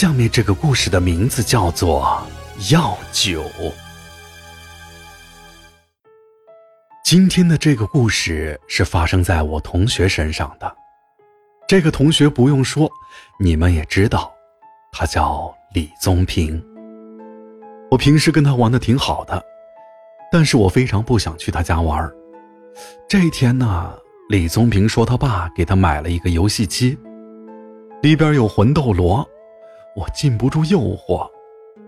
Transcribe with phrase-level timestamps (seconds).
[0.00, 2.24] 下面这个故事的名字叫做
[2.72, 3.42] 《药酒》。
[7.04, 10.72] 今天的这个故事是发生在我同学身上的。
[11.66, 12.88] 这个同学不用说，
[13.40, 14.32] 你们也知道，
[14.92, 16.64] 他叫李宗平。
[17.90, 19.44] 我平时跟他玩的挺好的，
[20.30, 22.08] 但是我非常不想去他家玩。
[23.08, 23.92] 这一天呢，
[24.28, 26.96] 李宗平说他爸给他买了一个游戏机。
[28.00, 29.28] 里边有魂斗罗，
[29.98, 31.28] 我禁不住诱惑，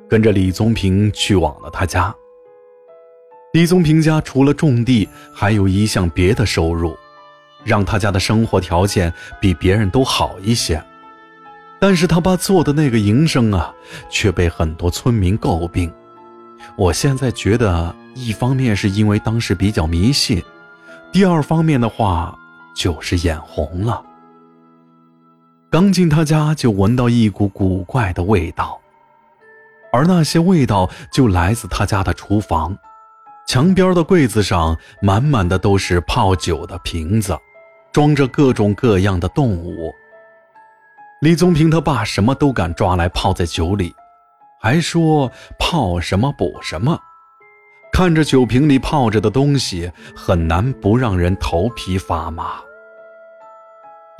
[0.09, 2.13] 跟着李宗平去往了他家。
[3.53, 6.97] 李宗平家除了种地，还有一项别的收入，
[7.63, 10.83] 让他家的生活条件比别人都好一些。
[11.79, 13.73] 但是他爸做的那个营生啊，
[14.11, 15.93] 却被很多村民诟病。
[16.77, 20.43] 我现在觉得，一方面是因为当时比较迷信，
[21.13, 22.37] 第二方面的话，
[22.75, 24.03] 就是眼红了。
[25.71, 28.81] 刚进他家，就闻到一股古怪的味道，
[29.93, 32.77] 而那些味道就来自他家的厨房，
[33.47, 37.39] 墙边的柜子上满满的都是泡酒的瓶子，
[37.93, 39.95] 装着各种各样的动物。
[41.21, 43.95] 李宗平他爸什么都敢抓来泡在酒里，
[44.61, 46.99] 还说泡什么补什么，
[47.93, 52.61] 看着酒瓶里泡着的东西，很难不让人头皮发麻。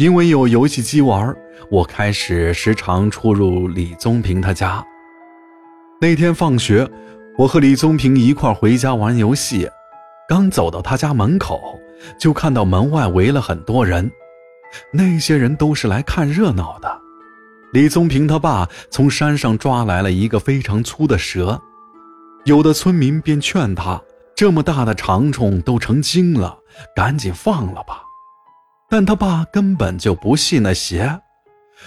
[0.01, 1.37] 因为有游戏机玩，
[1.71, 4.83] 我开始时常出入李宗平他家。
[6.01, 6.89] 那天放学，
[7.37, 9.69] 我和李宗平一块回家玩游戏，
[10.27, 11.79] 刚走到他家门口，
[12.19, 14.11] 就看到门外围了很多人。
[14.91, 16.99] 那些人都是来看热闹的。
[17.75, 21.61] 李宗平他爸从山上抓来了一个非常粗的蛇，
[22.47, 24.01] 有的村民便劝他：
[24.35, 26.57] 这么大的长虫都成精了，
[26.97, 28.05] 赶紧放了吧。
[28.91, 31.21] 但他爸根本就不信那邪，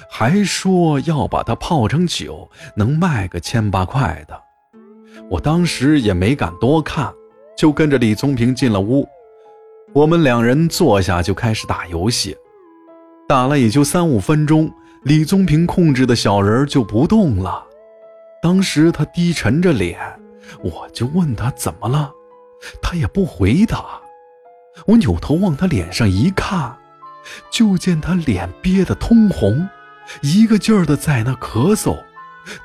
[0.09, 4.41] 还说要把它泡成酒，能卖个千八块的。
[5.29, 7.13] 我当时也没敢多看，
[7.57, 9.05] 就跟着李宗平进了屋。
[9.91, 12.35] 我们两人坐下就开始打游戏，
[13.27, 14.71] 打了也就三五分钟，
[15.03, 17.67] 李宗平控制的小人就不动了。
[18.41, 19.99] 当时他低沉着脸，
[20.63, 22.11] 我就问他怎么了，
[22.81, 23.99] 他也不回答。
[24.85, 26.77] 我扭头往他脸上一看。
[27.51, 29.67] 就见他脸憋得通红，
[30.21, 31.97] 一个劲儿的在那咳嗽，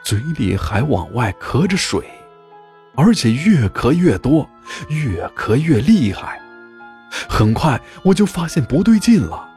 [0.02, 2.04] 嘴里还往外咳着水，
[2.94, 4.48] 而且越咳越多，
[4.88, 6.40] 越咳越厉害。
[7.28, 9.48] 很快我就发现不对劲了，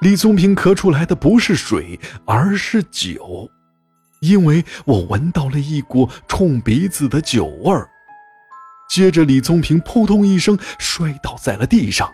[0.00, 3.48] 李宗平咳出来的不是水，而是酒，
[4.20, 7.88] 因为我闻到了一股冲鼻子的酒味儿。
[8.90, 12.12] 接着，李宗平扑通一声摔倒在了地上。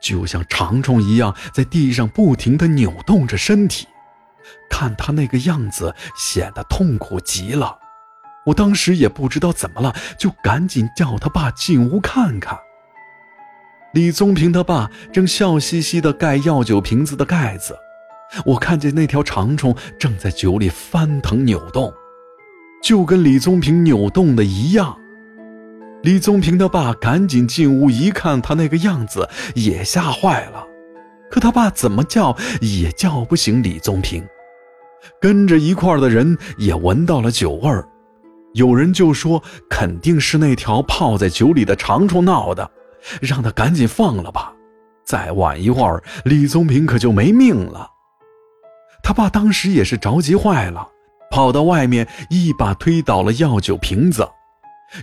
[0.00, 3.86] 就像长虫一样，在地上不停地扭动着身体，
[4.70, 7.78] 看他那个样子，显得痛苦极了。
[8.46, 12.58] 我当时也不知道怎么了，就赶紧叫他爸进屋看看。
[13.94, 17.78] 李宗平他爸正笑嘻嘻地盖药酒瓶子的盖子，
[18.44, 21.92] 我看见那条长虫正在酒里翻腾扭动，
[22.82, 24.98] 就跟李宗平扭动的一样。
[26.04, 30.62] 李宗平的爸赶紧进屋一看，他那个样子也吓坏了。
[31.30, 34.22] 可他爸怎么叫也叫不醒李宗平。
[35.18, 37.88] 跟着一块的人也闻到了酒味儿，
[38.52, 42.70] 有人就说肯定是那条泡在酒里的长虫闹的，
[43.22, 44.52] 让他赶紧放了吧。
[45.06, 47.88] 再晚一会儿，李宗平可就没命了。
[49.02, 50.86] 他爸当时也是着急坏了，
[51.30, 54.28] 跑到外面一把推倒了药酒瓶子。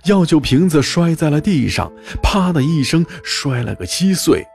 [0.06, 1.92] 药酒瓶子摔在了地上，
[2.22, 4.46] 啪的一声摔了个稀碎。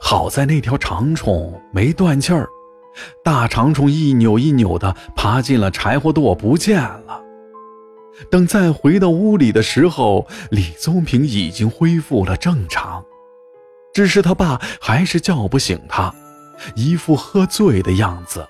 [0.00, 2.48] 好在那条长虫没断气儿，
[3.22, 7.22] 大长虫一扭一扭的爬进了柴火垛，不见了。
[8.30, 13.04] 等再回到屋里的时候，李宗平已经恢复了正常，
[13.92, 16.12] 只是他爸还是叫不醒他，
[16.74, 18.46] 一副喝醉的样子。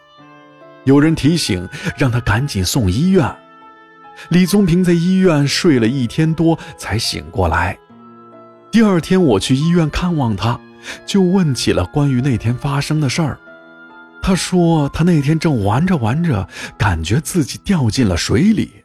[0.84, 1.68] 有人提醒，
[1.98, 3.36] 让他赶紧送医院。
[4.30, 7.78] 李宗平在医院睡了一天多才醒过来。
[8.70, 10.58] 第二天我去医院看望他，
[11.06, 13.38] 就问起了关于那天发生的事儿。
[14.22, 18.84] 他说他那天正玩着玩着，感觉自己掉进了水里，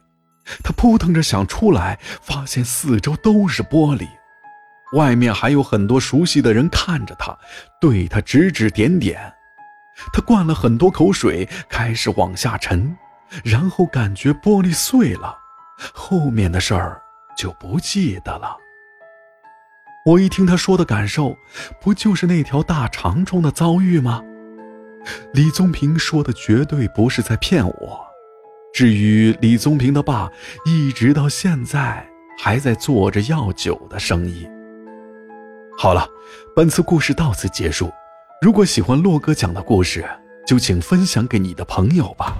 [0.62, 4.06] 他扑腾着想出来，发现四周都是玻璃，
[4.94, 7.36] 外面还有很多熟悉的人看着他，
[7.80, 9.20] 对他指指点点。
[10.12, 12.96] 他灌了很多口水，开始往下沉。
[13.44, 15.38] 然后感觉玻璃碎了，
[15.92, 17.00] 后面的事儿
[17.36, 18.56] 就不记得了。
[20.04, 21.36] 我一听他说的感受，
[21.80, 24.22] 不就是那条大长虫的遭遇吗？
[25.32, 28.06] 李宗平说的绝对不是在骗我，
[28.74, 30.30] 至于李宗平的爸，
[30.64, 32.06] 一直到现在
[32.38, 34.48] 还在做着药酒的生意。
[35.78, 36.06] 好了，
[36.54, 37.90] 本次故事到此结束。
[38.40, 40.04] 如果喜欢洛哥讲的故事，
[40.44, 42.36] 就请分享给你的朋友吧。